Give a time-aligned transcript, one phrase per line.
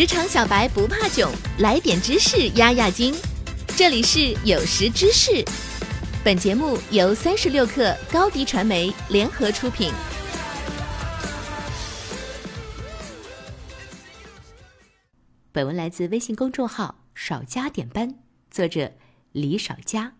[0.00, 3.14] 职场小白不怕囧，来点知识压压惊。
[3.76, 5.44] 这里是有识知识，
[6.24, 9.92] 本节目由三十六克高低传媒联合出品。
[15.52, 18.14] 本文来自微信公众号“少加点班”，
[18.50, 18.92] 作者
[19.32, 20.14] 李少佳。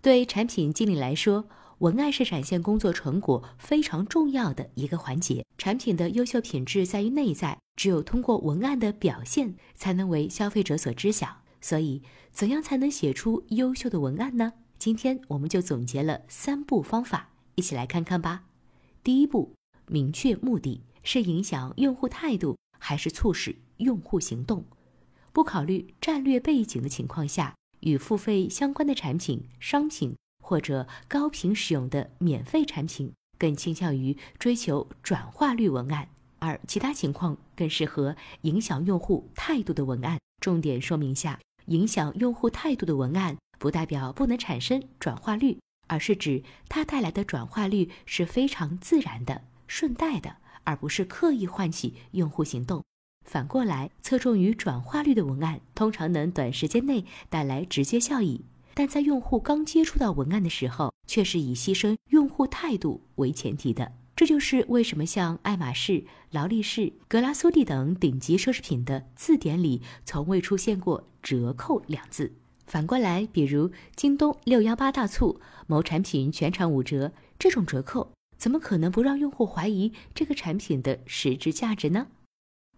[0.00, 1.46] 对产品经理来说，
[1.80, 5.46] 文案是展现工作成果非常重要的一个环节。
[5.56, 11.38] 产品的优秀品质在于内在，只有通过文案的表现，才能为消费者所知晓。
[11.62, 14.52] 所以，怎样才能写出优秀的文案呢？
[14.78, 18.44] 今天我们就总结了三步方法，一起来看看吧。
[19.02, 19.54] 第一步，
[19.86, 24.66] 明确目的，是影响用户态度，还是促使用户行动？
[25.32, 30.14] 不考虑战略背景的情况下，与付费相关的产品、商品。
[30.50, 36.08] 或者高频使用的免费产品更倾向于追求转化率文案，
[36.40, 40.18] 而其他情况更适合影响用户态度的文案。
[40.40, 52.82] 重点说明下，影响用户态度的文案不代表不能产生转化率，而是指它带来的转化率是非常自然的、顺带的，而不是刻意唤起用户行动。
[53.24, 58.44] 反过来，侧重于转化率的文案通常能短时间内带来直接效益。
[58.80, 63.92] 但在用户刚接触到文案的时候，却是以牺牲用户态度为前提的。
[64.16, 72.32] 这就是为什么像爱马仕、劳力士、格拉苏蒂等顶级奢侈品的字典里从未出现过“折扣”两字。
[72.66, 82.06] 反过来，比如京东六幺八大促，某产品全场五折，这种折扣怎么可能不让用户怀疑这个产品的实质价值呢？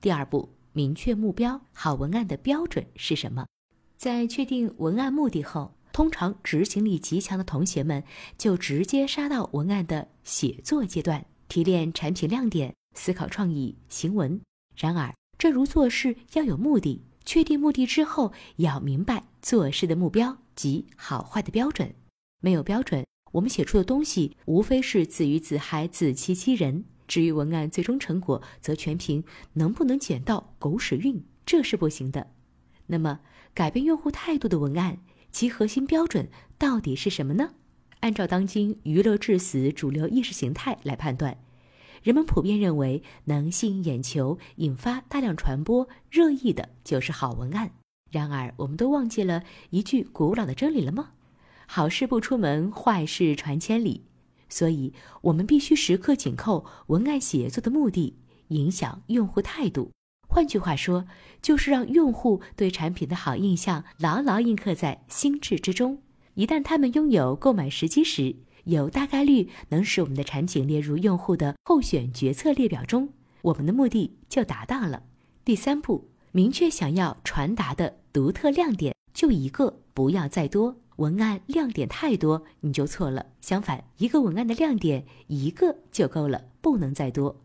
[0.00, 3.48] 第二步，明确目标，好文案的标准是什么？
[3.96, 5.72] 在确定文案目的后。
[5.98, 8.04] 通常执行力极强的同学们
[8.36, 14.40] 就直接杀到文案的写作阶段，提炼产品亮点，思考创意行文。
[14.76, 21.92] 然而，正如做事要有目的，确定目的之后，要明白做事的目标及好坏的标准。
[22.40, 26.84] 没有标准，我们写出的东西无非是自娱自嗨、自欺欺人。
[27.08, 32.28] 至于文案最终成果，则全凭能不能捡到狗屎运，这是不行的。
[32.86, 33.18] 那么，
[33.52, 35.00] 改变用户态度的文案。
[35.30, 36.28] 其核心标准
[36.58, 37.50] 到底是什么呢？
[38.00, 41.36] 按照当今娱乐至死主流意识形态来判断，
[42.02, 47.72] 人们普遍认为能吸引眼球、引发大量传播热议的就是好文案。
[48.10, 51.10] 然而，我们都忘记了一句古老的真理了吗？
[51.66, 54.04] 好事不出门，坏事传千里。
[54.48, 58.16] 所以，我们必须时刻紧扣文案写作的目的，
[58.48, 59.90] 影响用户态度。
[60.28, 61.06] 换句话说，
[61.42, 65.98] 就是让用户对产品的好印象牢牢印刻在心智之中。
[66.34, 73.08] 一旦他们拥有购买时机时，有大概率能使我们的产品列入用户的候选决策列表中，
[73.42, 75.02] 我们的目的就达到了。
[75.44, 80.76] 第三步，明确想要传达的独特亮点，就一个，不要再多。
[80.96, 83.26] 文案亮点太多，你就错了。
[83.40, 87.40] 相反，一个文案的亮点一个就够了，不能再多。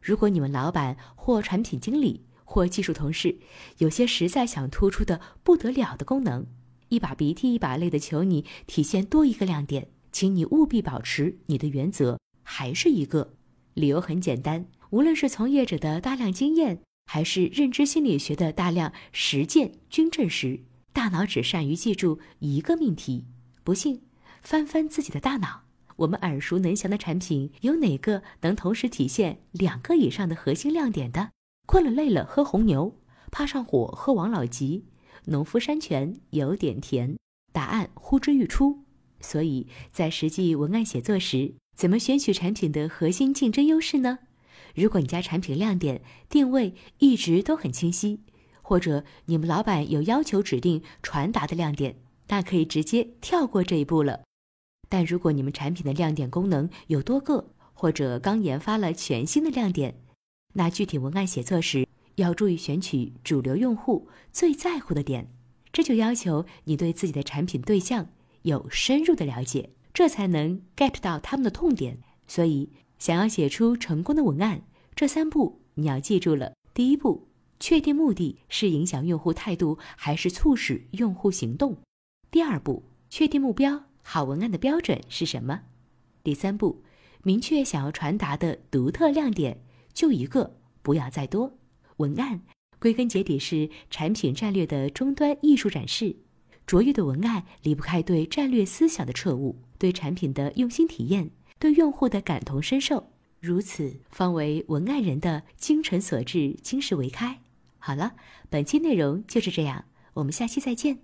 [0.00, 3.38] 如果你们老板或产品经理或技术同事
[3.78, 6.46] 有些实在想突出的不得了的功能，
[6.88, 13.34] 一把鼻涕一把泪的求你体现多一个亮点，请你务必保持你的原则，还是一个。
[13.74, 20.60] 理由很简单，无论是从业者的大量经验，还是认知心理学的大量实践均证实，
[20.92, 23.26] 大脑只善于记住一个命题。
[23.62, 24.02] 不信，
[24.42, 25.62] 翻翻自己的大脑。
[26.00, 31.30] 我们耳熟能详的产品有哪个能同时体现两个以上的核心亮点的？
[31.66, 32.96] 困了累了喝红牛，
[33.30, 34.86] 怕上火喝王老吉，
[35.26, 37.16] 农夫山泉有点甜。
[37.52, 38.84] 答案呼之欲出。
[39.20, 44.20] 所以在实际文案写作时，怎么选取产品的核心竞争优势呢？
[44.74, 46.00] 如果你家产品亮点
[46.30, 48.20] 定位一直都很清晰，
[48.62, 51.96] 或者你们老板有要求指定传达的亮点，
[52.28, 54.22] 那可以直接跳过这一步了。
[54.90, 59.94] 但如果你们产品的亮点功能有多个，或者刚研发了全新的亮点，
[60.52, 65.32] 那具体文案写作时要注意选取主流用户最在乎的点，
[65.72, 68.08] 这就要求你对自己的产品对象
[68.42, 71.98] 有深入的了解，这才能 get 到他们的痛点。
[72.26, 72.68] 所以，
[72.98, 74.62] 想要写出成功的文案，
[74.94, 76.52] 这三步你要记住了。
[76.74, 77.28] 第一步，
[77.58, 81.74] 确定目的是影响用户态度还是促使用户行动；
[82.30, 83.84] 第二步，确定目标。
[84.12, 85.60] 好文案的标准是什么？
[86.24, 86.82] 第三步，
[87.22, 89.62] 明确想要传达的独特亮点，
[89.92, 91.56] 就一个，不要再多。
[91.98, 92.40] 文案
[92.80, 96.16] 归根结底是产品战略的终端艺术展示，
[96.66, 101.30] 卓越的文案离不开对战略思想的彻悟，对产品的用心体验，
[101.60, 107.38] 对用户的感同身受，如此方为文案人的精诚所至，金石为开。
[107.78, 108.16] 好了，
[108.48, 109.84] 本期内容就是这样，
[110.14, 110.98] 我们下期再见。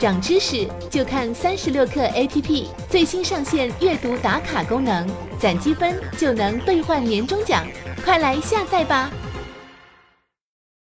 [0.00, 5.06] 长知识就看三十六课 APP 最新上线阅读打卡功能，
[5.38, 7.66] 攒积分就能兑换年终奖，
[8.02, 9.10] 快来下载吧！